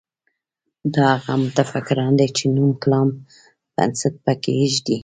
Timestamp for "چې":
2.37-2.43